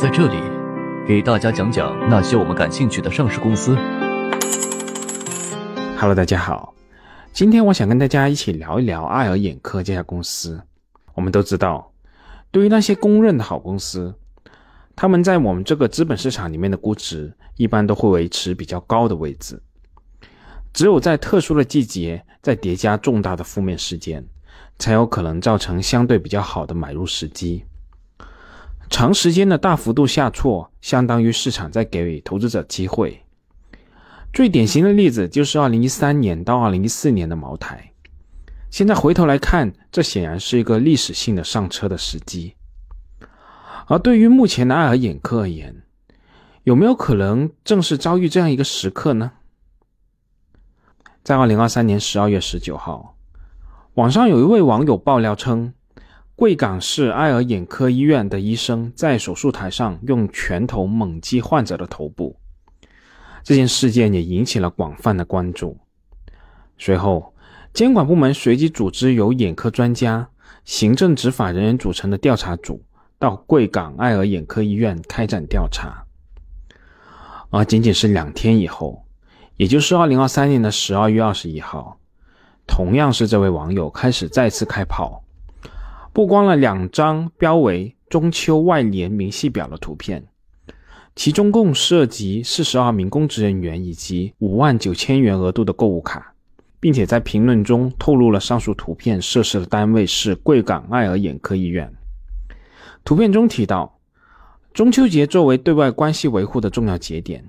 [0.00, 0.40] 在这里
[1.06, 3.76] 给大家讲讲那些我们感兴趣的上市公司。
[5.98, 6.74] Hello，大家好，
[7.34, 10.58] 今天我想跟大家一起聊一聊爱尔眼科这家公司。
[11.12, 11.92] 我们都知道，
[12.50, 14.14] 对于那些公认的好公司，
[14.96, 19.62] 他们在我们这个资本市场里面的估值一般都会维持比较高的位置。
[20.72, 24.26] 只有在特殊的季节，在叠加重大的负面事件，
[24.78, 27.66] 才有可能造成相对比较好的买入时机。
[28.90, 33.22] 长时间的大幅度下挫，相当于市场在给予投资者机会。
[34.32, 37.92] 最典型的例子就是二零一三年到二零一四年的茅台。
[38.68, 42.54] 现在回头来看，这显然是一个历史性的上车的时机。
[43.86, 45.82] 而对于目前的爱尔眼科而言，
[46.64, 49.32] 有没有可能正是遭遇这样一个时刻呢？
[51.22, 53.16] 在二零二三年十二月十九号，
[53.94, 55.74] 网上有一位网友爆料称，
[56.40, 62.34] 贵港市爱尔眼科医院的医生在手术台上用拳头猛击患者的头部。
[63.44, 65.76] 这件事件也引起了广泛的关注。
[66.78, 67.34] 随后，
[67.74, 70.30] 监管部门随即组织由眼科专家、
[70.64, 72.82] 行政执法人员组成的调查组
[73.18, 76.06] 到贵港爱尔眼科医院开展调查。
[77.50, 79.04] 而仅仅是两天以后，
[79.58, 81.98] 也就是二零二三年的十二月二十一号，
[82.66, 85.22] 同样是这位网友开始再次开炮，
[86.12, 90.26] 曝光了两张标为“中秋外联明细表”的图片。
[91.14, 96.34] 其中共涉及四十二名公职人员以及五万九千元额度的购物卡，
[96.78, 101.92] 并且在评论中透露了上述图片涉事的单位是贵港爱尔眼科医院。
[103.04, 103.98] 图片中提到，
[104.72, 107.44] 中秋节作为对外关系维护的重要节点，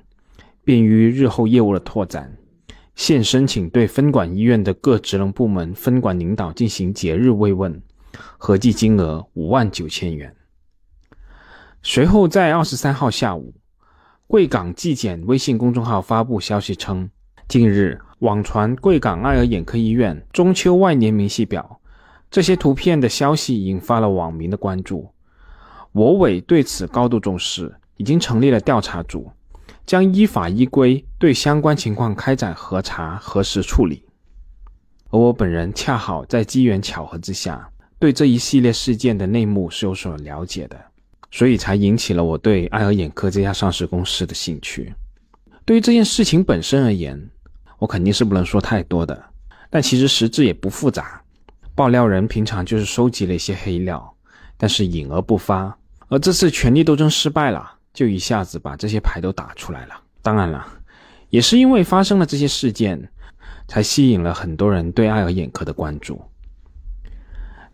[0.63, 2.37] 便于日后业务的拓展，
[2.95, 7.81] 现申请对分管医院的各职能部门分管领导进行节日慰问，
[8.37, 10.35] 合计金额五万九千元。
[11.81, 13.53] 随后在二十三号下午。
[14.27, 17.09] 贵港纪检微信公众号发布消息称，
[17.49, 21.81] 近日网传贵港爱尔眼科医院中秋万年明细表，
[22.29, 25.13] 这些图片的消息引发了网民的关注。
[25.91, 29.29] 我委对此高度重视，已经成立了调查组，
[29.85, 34.05] 将依法依规对相关情况开展核查核实处理。
[35.09, 37.69] 而我本人恰好在机缘巧合之下，
[38.01, 40.81] 对这一系列事件的内幕是有所了解的。
[41.29, 44.91] 所以才引起了我对爱尔眼科这家上市公司的兴趣。
[45.63, 47.29] 对于这件事情本身而言，
[47.77, 49.23] 我肯定是不能说太多的。
[49.69, 51.21] 但其实实质也不复杂。
[51.75, 54.13] 爆料人平常就是收集了一些黑料，
[54.57, 55.77] 但是隐而不发。
[56.09, 59.95] 而这次权力斗争失败了，就一下子把这些牌都打出来了。
[60.21, 60.67] 当然了，
[61.29, 63.09] 也是因为发生了这些事件，
[63.69, 66.21] 才吸引了很多人对爱尔眼科的关注。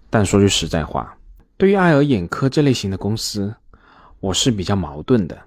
[0.09, 1.17] 但说句实在话。
[1.57, 3.55] 对于爱尔眼科这类型的公司，
[4.19, 5.37] 我是比较矛盾的。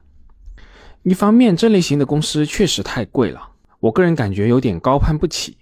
[1.02, 3.40] 一方面，这类型的公司确实太贵了，
[3.78, 5.56] 我个人感觉有点高攀不起。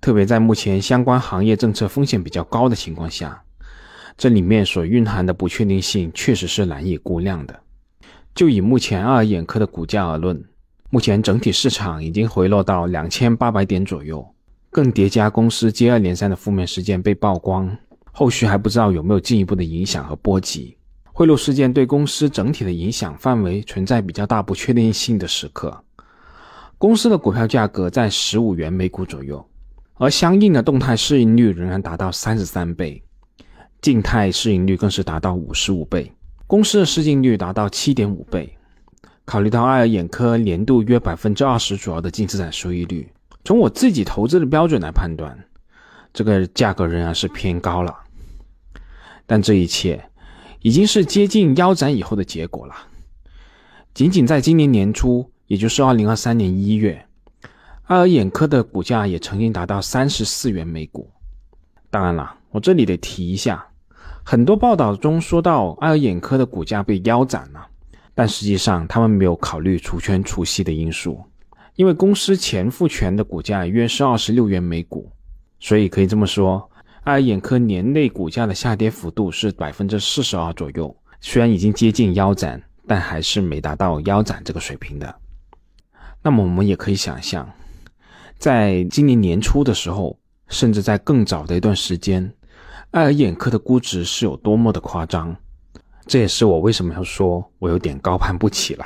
[0.00, 3.42] 特别在目前相关行业政策风险比较高的情况下，
[4.16, 7.58] 这里面所蕴含的不确定性确实是难以估量的。
[8.34, 10.44] 就以目前爱尔眼科的股价而论，
[10.90, 14.34] 目前整体市场已经回落到两千八百点左右，
[14.70, 17.76] 更叠加公司接二连三的负面事件被曝光。
[18.18, 20.76] 后续还不知道有没有进一步的影响和波及。
[21.04, 25.84] 贿赂事件对公司整体的影响范围存在比较大不确定性的时刻。
[26.78, 29.48] 公司的股票价格在十五元每股左右，
[29.94, 33.00] 而相应的动态市盈率仍然达到三十三倍，
[33.80, 36.12] 静态市盈率更是达到五十五倍。
[36.48, 38.52] 公司的市净率达到七点五倍。
[39.24, 43.08] 考虑到爱尔眼科年度约百分之二十左右的净资产收益率，
[43.44, 45.38] 从我自己投资的标准来判断，
[46.12, 47.94] 这个价格仍然是偏高了。
[49.28, 50.02] 但这一切
[50.60, 52.74] 已经是接近腰斩以后的结果了。
[53.92, 57.06] 仅仅在今年年初，也就是二零二三年一月，
[57.84, 61.10] 爱尔眼科的股价也曾经达到三十四元每股。
[61.90, 63.66] 当然了，我这里得提一下，
[64.24, 67.66] 很多报道中说到爱尔眼科的股价被腰斩了，
[68.14, 71.22] 但实际上他们没有考虑除权除息的因素，
[71.76, 75.12] 因为公司前复权的股价约是二十六元每股，
[75.60, 76.70] 所以可以这么说。
[77.08, 85.14] 爱尔眼科年内股价的下跌幅度是百分之四十二左右，虽然已经接近腰斩，但还是没达到腰斩这个水平的。
[86.20, 87.50] 那么我们也可以想象，
[88.36, 90.18] 在今年年初的时候，
[90.48, 92.30] 甚至在更早的一段时间，
[92.90, 95.34] 爱尔眼科的估值是有多么的夸张。
[96.06, 98.84] 这也是我为什么要说我有点高攀不起了。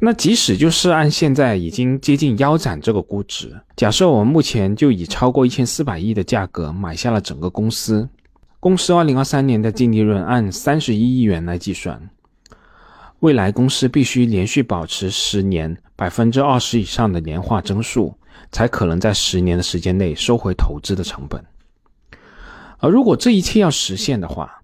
[0.00, 8.06] 那即使就是按现在已经接近腰斩这个估值，假设我们目前就以超过一千四百亿的价格买下了整个公司，
[8.60, 12.10] 公司二零二三年的净利润按三十一亿元来计算，
[13.20, 18.14] 未来公司必须连续保持十年百分之二十以上的年化增速，
[18.52, 21.42] 才可能在十年的时间内收回投资的成本。
[22.78, 24.60] 而如果这一切要实现的话，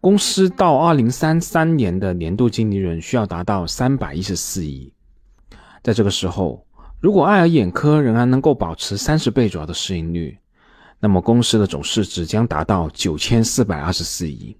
[0.00, 4.90] 公司到二零三三年的年度净利润需要达到三百一十四亿。
[5.82, 6.64] 在这个时候，
[7.00, 10.38] 如果爱尔眼科仍然能够保持三十倍左右的市盈率，
[10.98, 14.56] 那么公司的总市值将达到九千四百二十四亿。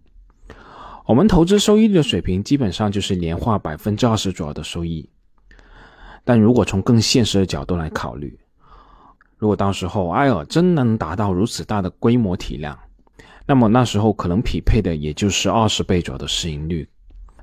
[1.07, 5.09] 我们投资收益率的水平基本上就是年化百分之二十左右的收益。
[6.23, 8.39] 但如果从更现实的角度来考虑，
[9.39, 12.79] 如果到时候爱尔真能达到如此大的规模体量，
[13.51, 16.89] 那么那时候可能匹配的也就是二十倍左右的市盈率。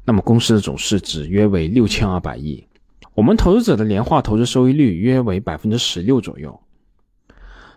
[0.06, 2.66] 那么公司的总市值约为六千二百亿，
[3.14, 6.58] 我们投资者的年化投资收益率约为百分之十六左右。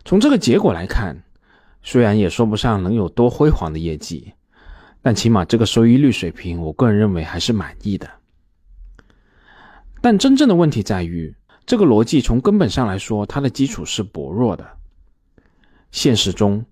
[0.04, 1.24] 从这个结果来看，
[1.82, 4.32] 虽然也说不上能有多辉煌的业绩，
[5.02, 8.08] 但起码这个收益率水平，我个人认为还是满意的。
[10.00, 11.34] 但真正的问题在于，
[11.66, 14.64] 这个逻辑从根本上来说，它的基础是薄弱的。
[15.90, 16.64] 现实中，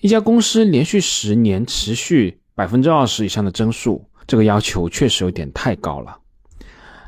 [0.00, 6.18] 一家公司连续十年持续百分之二十以上的增速，这个要求确实有点太高了。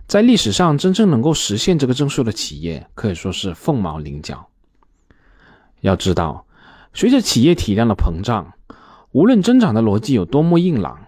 [0.06, 4.48] 在历史上，真正能够实现这个增速的企业，可以说是凤毛麟角。
[5.80, 6.46] 要知道，
[6.94, 8.54] 随着企业体量的膨胀，
[9.12, 10.98] 无论增长的逻辑有多么硬朗，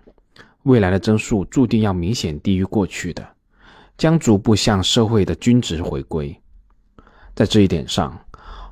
[0.65, 3.27] 未来的增速注定要明显低于过去的，
[3.97, 6.39] 将逐步向社会的均值回归。
[7.35, 8.21] 在这一点上，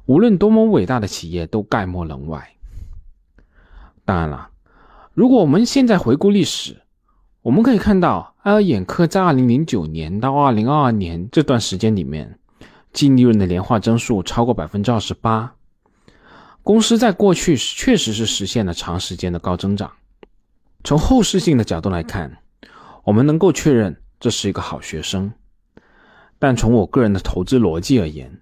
[0.06, 2.55] 无论多么伟大的企业都概莫能外。
[4.06, 4.48] 当然了，
[5.12, 6.80] 如果我们现在回顾历史，
[7.42, 12.38] 我们可以看到，爱尔眼科在2009年到2022年这段时间里面，
[12.92, 15.54] 净利润的年化增速超过百分之二十八。
[16.62, 19.90] 公司在过去确实是实现了长时间的高增长。
[20.84, 22.38] 从后视性的角度来看，
[23.02, 25.32] 我们能够确认这是一个好学生。
[26.38, 28.40] 但从我个人的投资逻辑而言，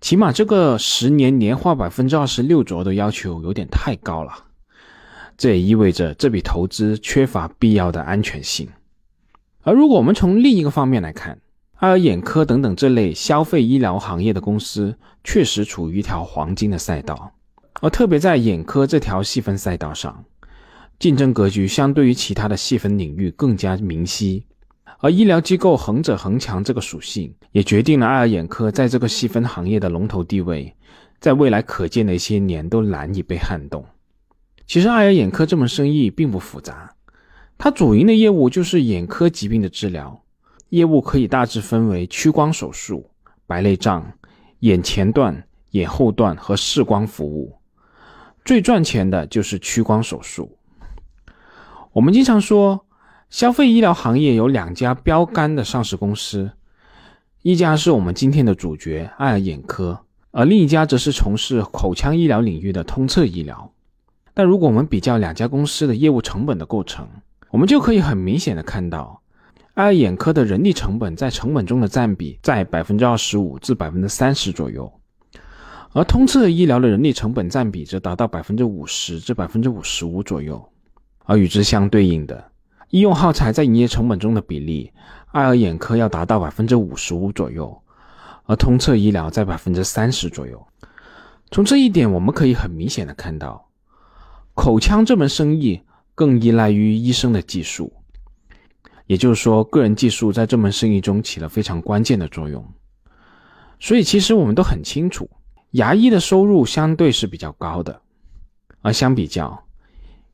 [0.00, 4.32] 起码这个十年年化百分之二十六左右的要求有点太高了。
[5.40, 8.68] 这也意味着这笔投资缺乏必要的安全性。
[9.62, 11.38] 而如果我们从另一个方面来看，
[11.76, 14.94] 爱尔眼科等等这类消费医疗行业的公司
[15.24, 17.32] 确实处于一条黄金的赛道。
[17.80, 20.22] 而特别在眼科这条细分赛道上，
[20.98, 24.44] 竞争格局相对于其他的细分领域更加明晰。
[24.98, 30.76] 而医疗机构恒者恒强这个属性，也决定了爱尔眼科在这个细分行业的龙头地位，
[31.18, 33.82] 在未来可见的一些年都难以被撼动。
[34.70, 36.94] 其实，爱尔眼科这门生意并不复杂，
[37.58, 40.22] 它主营的业务就是眼科疾病的治疗，
[40.68, 43.10] 业务可以大致分为屈光手术、
[43.48, 44.12] 白内障、
[44.60, 47.56] 眼前段、眼后段和视光服务。
[48.44, 50.56] 最赚钱的就是屈光手术。
[51.92, 52.86] 我们经常说，
[53.28, 56.52] 消费医疗行业有两家标杆的上市公司，
[57.42, 63.72] 一家是我们今天的主角爱尔眼科，而另一家则是从事口腔医疗领域的通策医疗。
[64.40, 67.06] 但如果我们比较两家公司的业务成本的构成，
[67.50, 69.20] 我们就可以很明显的看到，
[69.74, 74.90] 爱尔眼科的人力成本在成本中的占比在百分之二十五至百分之三十左右。
[75.92, 80.66] 而通策医疗的人力成本占比则达到百分之五十至百分之五十五左右，
[81.26, 82.42] 而与之相对应的，
[82.88, 84.90] 医用耗材在营业成本中的比例，
[85.32, 87.78] 爱尔眼科要达到百分之五十五左右，
[88.46, 90.66] 而通策医疗在百分之三十左右。
[91.50, 93.66] 从这一点，我们可以很明显的看到，
[94.60, 95.80] 口腔这门生意
[96.14, 97.90] 更依赖于医生的技术，
[99.06, 102.62] 也就是说，个人技术在这门生意中起了非常关键的作用。
[103.78, 105.30] 所以，其实我们都很清楚。
[105.70, 108.02] 牙医的收入相对是比较高的，
[108.82, 109.64] 而相比较，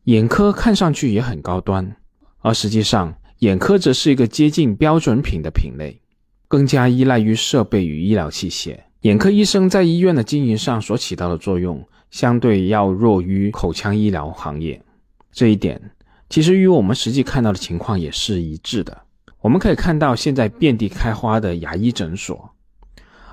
[0.07, 1.97] 眼科看上去也很高端，
[2.41, 6.03] 而实际上，眼科则是一个接近标准品的品类，
[6.49, 8.77] 更加依赖于设备与医疗器械。
[9.07, 14.83] 眼科医生在医院的经营上所起到的作用，相对要弱于口腔医疗行业。
[15.31, 15.81] 这一点
[16.29, 19.03] 其实与我们实际看到的情况也是一致的。
[19.41, 22.51] 我们可以看到，现在遍地开花的牙医诊所，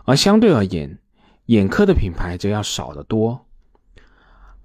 [0.06, 1.00] 而相对而言，
[1.48, 3.44] 眼科的品牌则要少得多，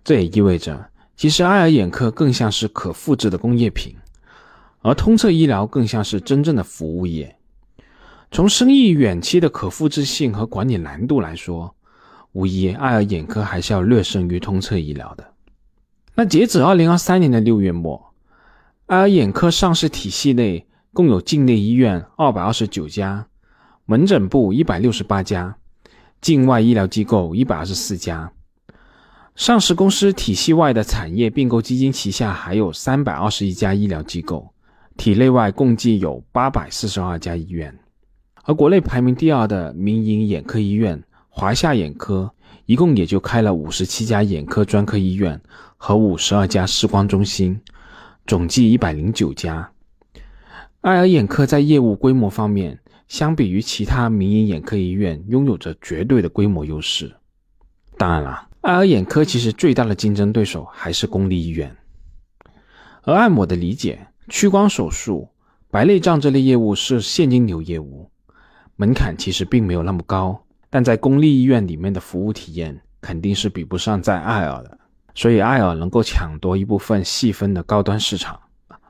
[0.05, 3.97] 这也意味着，其实爱尔眼科更像是可复制的工业品，
[4.83, 7.38] 而通策医疗更像是真正的服务业。
[8.31, 11.75] 从生意远期的可复制性和管理难度来说，
[12.33, 15.33] 无疑爱尔眼科还是要略胜于通策医疗的。
[16.15, 18.13] 那截止二零二三年的六月末，
[18.87, 23.27] 爱尔眼科上市体系内共有境内医院二百二十九家，
[23.87, 25.57] 门诊部一百六十八家。
[26.21, 28.33] 境外医疗机构一百二十四家，
[29.37, 34.53] 上市公司体系外的产业并购基金旗下还有三百二十一家医疗机构，
[34.97, 37.73] 体内外共计有八百四十二家医院。
[38.49, 42.33] 而国内排名第二的民营眼科医院华夏眼科，
[42.65, 45.39] 一共也就开了五十七家眼科专科医院
[45.77, 47.61] 和五十二家视光中心，
[48.27, 49.71] 总计一百零九家。
[50.81, 57.15] 爱尔眼科在业务规模方面，相比于其他民营眼科医院，拥有着绝对的规模优势。
[57.99, 58.49] 当然了。
[58.63, 61.77] 爱尔眼科其实最大的竞争对手还是公立医院，
[63.03, 65.29] 而按我的理解，屈光手术、
[65.71, 68.11] 白内障这类业务是现金流业务，
[68.81, 74.79] 门槛其实并没有那么高，但在公立医院里面的服务体验肯定是比不上在爱尔的，
[75.17, 78.39] 所以爱尔能够抢夺一部分细分的高端市场。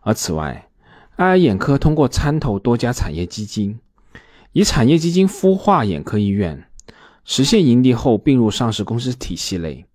[0.02, 0.68] 而此外，
[1.16, 3.80] 爱尔眼科通过参投多家产业基金，
[4.52, 6.66] 以产业基金孵化眼科医院。
[7.24, 9.86] 实现盈利后并入上市公司体系内，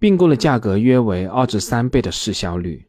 [0.00, 2.84] 并购的价格约为二至三倍的市销率。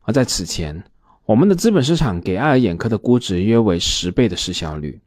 [0.00, 0.82] 而在此前，
[1.26, 4.98] 我们的资本市场给爱尔眼科的估值约为十倍的市销率。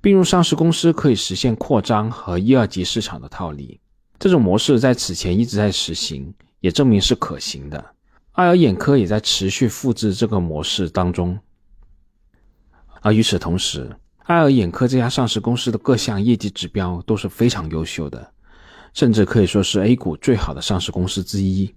[0.00, 3.80] 并入上市公司可以实现扩张和一二级市场的套利，
[4.18, 7.84] 这种模式在此前一直在实行，也证明是可行的。
[8.32, 11.38] 爱尔眼科也在持续复制这个模式当中。
[13.00, 18.32] 而与此同时，爱尔眼科这家上市公司的各项业绩指标都是非常优秀的，
[18.92, 21.74] 甚至可以说是 A 股最好的上市公司之一。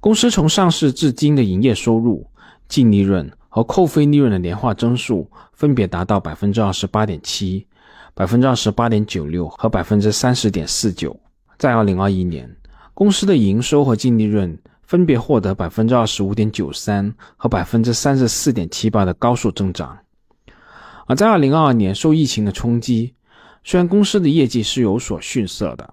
[0.00, 2.26] 公司从上市至今的营业收入、
[2.68, 7.66] 净利润和扣非利润的年化增速分别达到百分之二十八点七、
[8.14, 11.14] 百分之二十八点九六和百分之三十点四九。
[11.58, 12.48] 在二零二一年，
[12.94, 19.98] 公司的营收和净利润分别获得百分之二十五点九三和百分之三十四点七八的高速增长。
[21.06, 23.14] 而在二零二二年受疫情的冲击，
[23.64, 25.92] 虽然公司的业绩是有所逊色的，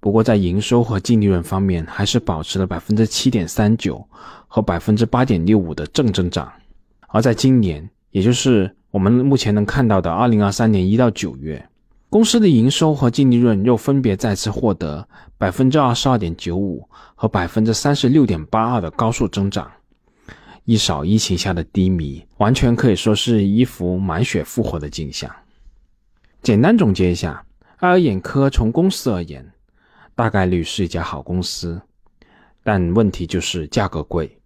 [0.00, 4.04] 不过在营收和净利润方面还是保持了百分之七点三九
[4.48, 6.52] 和百分之八点六五的正增长。
[7.12, 11.68] 而在今年，也就是我们目前能看到的二零二三年一到九月，
[12.08, 19.70] 公司的营收和净利润又分别再次获得百分之二十二点九五和百分之三十六点八二的高速增长。
[20.64, 25.28] 一扫疫情下的低迷，完全可以说是一幅满血复活的景象。
[26.42, 27.44] 简单总结一下，
[27.78, 29.44] 爱尔眼科从公司而言，
[30.14, 31.80] 大概率是一家好公司，
[32.62, 34.38] 但问题就是价格贵。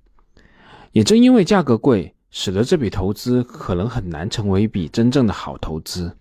[0.93, 6.13] 也正因为价格贵，使得这笔投资可能很难成为一笔真正的好投资。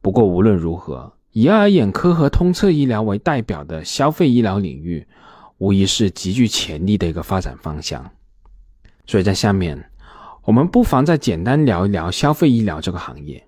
[0.00, 5.06] 不过无论如何，以爱尔眼科和通策医疗为代表的消费医疗领域，
[5.58, 8.10] 无疑是极具潜力的一个发展方向。
[9.06, 9.90] 所以在下面，
[10.44, 13.46] 我们不妨再简单聊一聊消费医疗这个行业，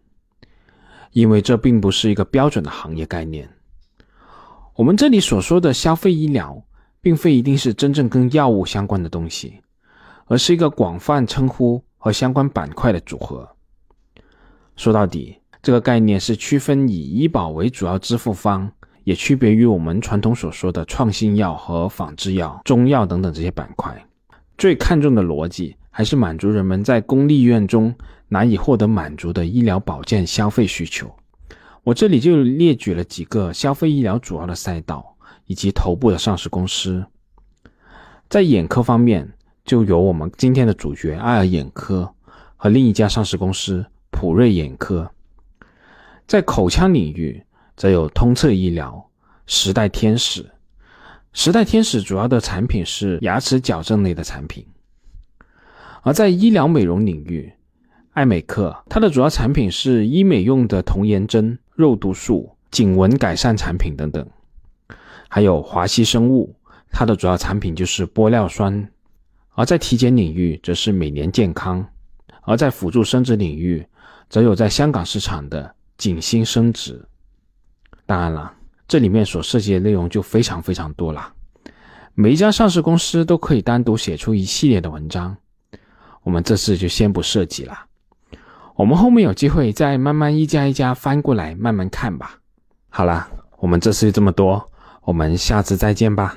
[1.12, 3.48] 因为这并不是一个标准的行业概念。
[4.74, 6.62] 我们这里所说的消费医疗，
[7.00, 9.62] 并非一定是真正跟药物相关的东西，
[10.30, 13.48] 而是一个广泛称呼和相关板块的组合。
[14.76, 18.70] 说到底，这个概念是区分以医保为主要支付方，
[19.02, 23.92] 也区别于我们传统所说的创新药和仿制药、中药等等这些板块。
[24.56, 27.92] 最看重的逻辑还是满足人们在公立医院中
[28.28, 31.12] 难以获得满足的医疗保健消费需求。
[31.82, 37.04] 我这里就列举了几个消费医疗主要的赛道以及头部的上市公司。
[38.28, 39.28] 在眼科方面，
[39.64, 42.12] 就有我们今天的主角爱尔眼科
[42.56, 45.10] 和另一家上市公司普瑞眼科。
[46.26, 47.42] 在口腔领域，
[47.76, 49.08] 则有通策医疗、
[49.46, 50.48] 时代天使。
[51.32, 54.66] 时代天使主要的产品是牙齿矫正类的产品，
[56.02, 57.52] 而在医疗美容领域，
[58.10, 64.28] 爱美克它的主要产品是医美用的童颜针、肉毒素、颈纹改善产品等等，
[65.28, 66.52] 还有华西生物，
[66.90, 68.90] 它的主要产品就是玻尿酸，
[69.60, 71.86] 而在体检领域则是每年健康，
[72.44, 73.86] 而在辅助生殖领域，
[74.30, 77.06] 则有在香港市场的景星生殖。
[78.06, 78.54] 当然了。
[78.88, 81.32] 这里面所涉及的内容就非常非常多了，
[82.14, 85.36] 每一家上市公司都可以单独写出一系列的文章，
[86.24, 87.84] 我们这次就先不涉及了，
[88.74, 92.40] 我们后面有机会再慢慢一家一家翻过来慢慢看吧。
[92.88, 94.68] 好了，我们这次就这么多，
[95.02, 96.36] 我们下次再见吧。